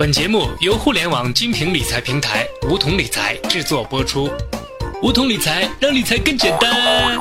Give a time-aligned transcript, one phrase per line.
[0.00, 4.30] 本节目由互联网精品理财平台梧桐理财制作播出。
[5.02, 7.20] 梧桐理财让理财更简单。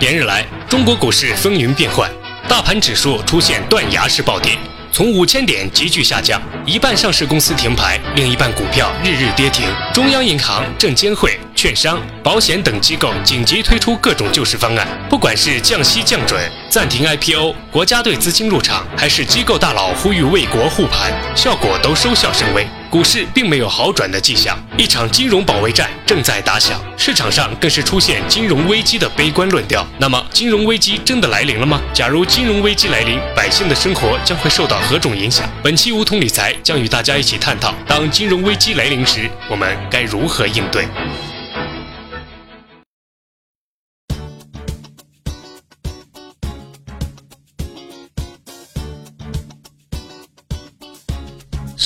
[0.00, 2.10] 连日来，中国股市风云变幻，
[2.46, 4.58] 大盘指数出现断崖式暴跌。
[4.90, 9.64] 从五千点急剧下降，一半上市公司停牌，另一半股票日日跌停。
[9.94, 16.40] 中央银行、证监会、券商、保险等机构紧急推出各种救市方案，不管是降息降准、
[16.70, 22.66] 暂停 IPO、国家队资金入场，还是机构大佬呼吁为国护盘，效果都收效甚微。
[22.90, 29.86] 股市并没有好转的迹象，一场金融保卫战正在打响，市场上更是出现金融危机的悲观论调。
[29.98, 31.80] 那么，金融危机真的来临了吗？
[31.94, 35.48] 假如金融危机来临，百姓的生活将会受到何种影响？
[35.62, 40.86] 本期梧桐理财将与大家一起探讨：当金融危机来临时，我们该如何应对？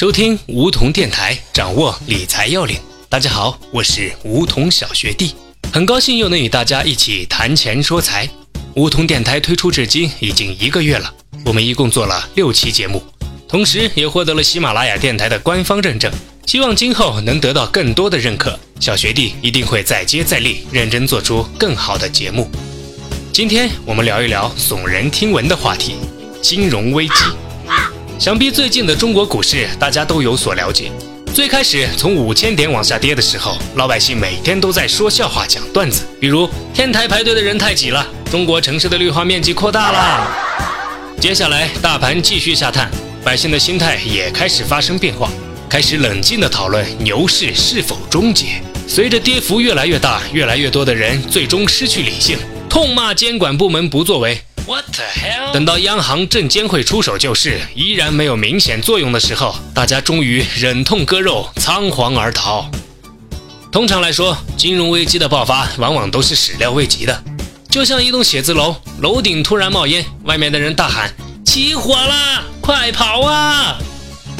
[0.02, 2.76] 收听梧桐电台，掌握理财要领。
[3.08, 5.32] 大家好，我是梧桐小学弟，
[5.72, 8.28] 很高兴又能与大家一起谈钱说财。
[8.74, 11.14] 梧桐电台推出至今已经一个月了，
[11.44, 13.00] 我们一共做了六期节目，
[13.46, 16.12] 同时也获得了喜马拉雅电台的官方认证。
[16.46, 22.50] 希望今后能得到更多的认可，小学弟一定会再接再厉，认真做出更好的节目。
[23.32, 25.94] 今天我们聊一聊耸人听闻的话题——
[26.42, 27.14] 金融危机。
[28.22, 30.92] 想必最近的中国股市，大家都有所了解。
[31.34, 40.30] 最开始从五千点往下跌的时候，老百姓每天都在说笑话、讲段子，比如天台排队的人太挤了，中国城市的绿化面积扩大了。
[41.18, 42.88] 接下来大盘继续下探，
[43.24, 45.28] 百姓的心态也开始发生变化，
[45.68, 48.62] 开始冷静地讨论牛市是否终结。
[48.86, 52.38] 随着跌幅越来越大，越来越多的人最终失去理性，
[52.70, 54.40] 痛骂监管部门不作为。
[54.66, 55.52] What the hell？
[55.52, 62.70] 等到央行、证监会出手救市，依然没有明显作用的时候，大家终于忍痛割肉，仓皇而逃。
[63.72, 67.22] 通常来说，金融危机的爆发往往都是始料未及的，
[67.68, 71.12] 就像一栋写字楼，楼顶突然冒烟，外面的人大喊
[71.44, 73.78] ：“起火了，快跑啊！”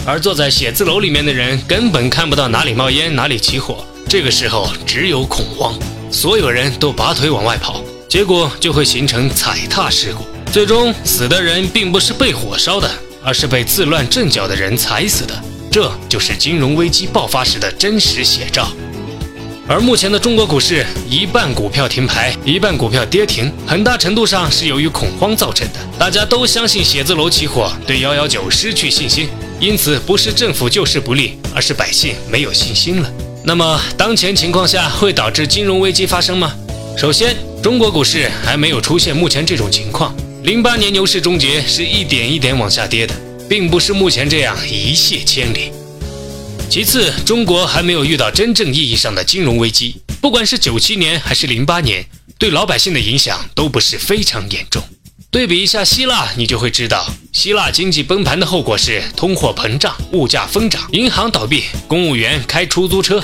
[0.07, 5.75] 而坐在写字楼里面的人根本看不到哪里冒烟，哪里起火，这个时候只有恐慌，
[6.11, 7.83] 所有人都拔腿往外跑。
[8.13, 12.87] 结果就会形成踩踏事故，最终死的人并不是被火烧的，
[13.25, 15.35] 而是被自乱阵脚的人踩死的。
[15.71, 18.71] 这就是金融危机爆发时的真实写照。
[19.67, 25.79] 而目前的中国股市，一半股票停牌，一半股票跌停，很大程度上是由于恐慌造成的。
[25.99, 33.11] 大家都相信写字楼起火，对幺幺九失去信心，因此不是政府救市不力，而是百姓没有信心了。
[33.43, 36.53] 那么当前情况下会导致金融危机发生吗？
[36.95, 40.13] 首先，中国股市还没有出现目前这种情况。
[40.43, 43.15] 零八年牛市终结是一点一点往下跌的，
[43.49, 45.71] 并不是目前这样一泻千里。
[46.69, 52.05] 其次，中国还没有遇到真正意义上的金融危机，不管是九七年还是零八年，
[52.37, 54.83] 对老百姓的影响都不是非常严重。
[55.31, 63.23] 对比一下希腊，你就会知道，希腊经济崩盘的后果是通货膨胀、物价疯涨、银行倒闭、公务员开出租车。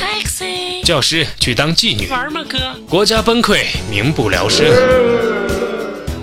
[0.88, 2.58] 教师去当妓女，玩吗哥？
[2.88, 4.64] 国家崩溃，民不聊生。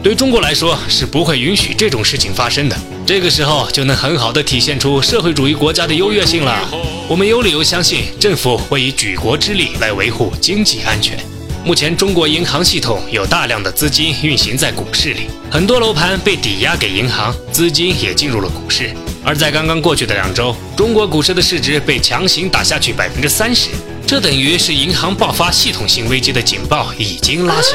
[0.01, 2.75] 对中国来说是不会允许这种事情发生的。
[3.05, 6.67] 这个时候就能很好的体现出社会主义国家的优越性了。
[7.07, 11.15] 我们有理由相信，政府会以举国之力来维护经济安全。
[11.63, 18.89] 目前中国银行系统有大量的资金运行在股市里，很多楼盘被抵押给银行，资金也进入了股市。
[19.23, 23.69] 而在刚刚过去的两周，中国股市的市值被强行打下去百分之三十。
[24.07, 27.73] 这等于是银行爆发系统性危机的警报已经拉响，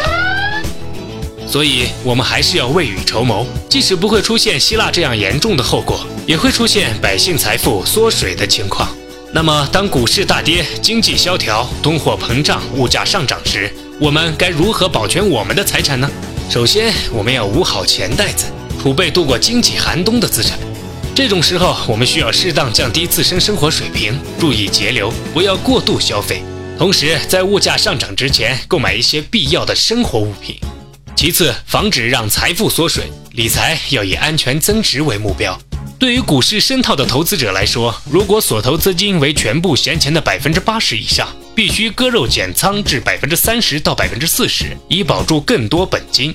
[1.45, 3.45] 所以我们还是要未雨绸缪。
[3.69, 8.89] 即使不会出现希腊这样严重的后果，也会出现百姓财富缩水的情况。
[9.33, 13.69] 那么，当股市大跌、经济萧条、通货膨胀、物价上涨时，
[14.01, 16.09] 我们该如何保全我们的财产呢？
[16.49, 18.47] 首先，我们要捂好钱袋子，
[18.81, 20.57] 储备度过经济寒冬的资产。
[21.23, 26.43] 这种时候，我们需要适当降低自身生活水平，注意节流，不要过度消费。
[26.79, 30.59] 同时，在物价上涨之前，购买一些必要的生活物品。
[31.15, 35.61] 其次，防止让财富缩水，理财要以安全增值为目标。
[35.99, 46.33] 对于股市深套的投资者来说，如果所投资金为全部闲钱的百分之八十以上，必须割肉减仓至百分之三十到百分之四十，以保住更多本金。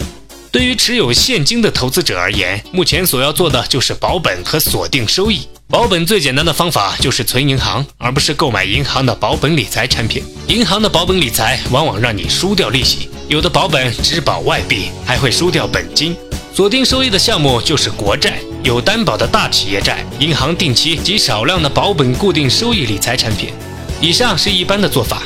[0.56, 5.46] 对于持有现金的投资者而言，目前所要做的就是保本和锁定收益。
[5.68, 10.24] 保本最简单的方法就是存银行，而不是购买银行的保本理财产品。
[10.48, 16.16] 银行的保本理财往往让你输掉利息，有的保本只保外币，还会输掉本金。
[16.54, 23.50] 锁定收益的项目就是国债、有担保的大企业债、银行定期及少量的保本固定收益理财产品。
[24.00, 25.24] 以上是一般的做法。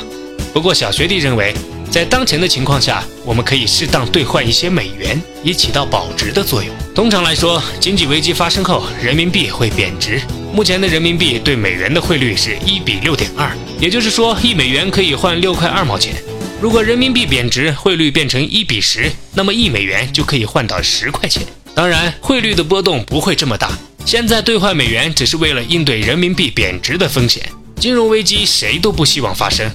[0.52, 1.54] 不过小学弟认为，
[1.90, 6.72] 在当前的情况下，我们可以适当兑换一些美元，以起到保值的作用。
[6.94, 10.22] 通常来说，经济危机发生后，人民币会贬值。
[10.54, 13.50] 目前的人民币对美元的汇率是一比六点二，
[13.80, 16.14] 也就是说，一美元可以换六块二毛钱。
[16.60, 21.42] 如果人民币贬值，汇率变成一比十，那么一美元就可以换到十块钱。
[21.74, 23.76] 当然，汇率的波动不会这么大。
[24.06, 27.42] 现在兑换美元只是为了应对人民币贬值的风险。
[27.80, 29.68] 金融危机谁都不希望发生，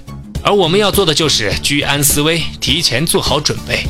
[0.45, 3.83] 而我们要做的就是居安思危，提前做好准备。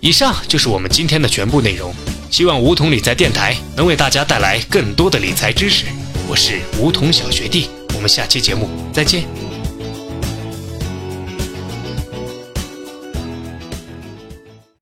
[0.00, 1.94] 以上就是我们今天的全部内容。
[2.30, 5.84] 希望梧桐理财电台能为大家带来更多的理财知识。
[6.26, 9.45] 我是梧桐小学弟，我们下期节目再见。